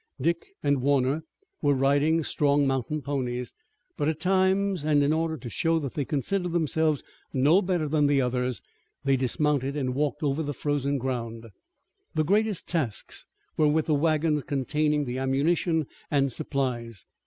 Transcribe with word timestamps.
Dick 0.19 0.47
and 0.63 0.81
Warner 0.81 1.21
were 1.61 1.75
riding 1.75 2.23
strong 2.23 2.65
mountain 2.65 3.03
ponies, 3.03 3.53
but 3.97 4.07
at 4.07 4.19
times, 4.19 4.83
and 4.83 5.03
in 5.03 5.13
order 5.13 5.37
to 5.37 5.47
show 5.47 5.77
that 5.77 5.93
they 5.93 6.05
considered 6.05 6.53
themselves 6.53 7.03
no 7.33 7.61
better 7.61 7.87
than 7.87 8.07
the 8.07 8.19
others, 8.19 8.63
they 9.03 9.15
dismounted 9.15 9.77
and 9.77 9.93
walked 9.93 10.23
over 10.23 10.41
the 10.41 10.55
frozen 10.55 10.97
ground. 10.97 11.49
The 12.15 12.23
greatest 12.23 12.67
tasks 12.67 13.27
were 13.57 13.67
with 13.67 13.85
the 13.85 13.93
wagons 13.93 14.41
containing 14.43 15.05
the 15.05 15.19
ammunition 15.19 15.85
and 16.09 16.31
supplies. 16.31 17.05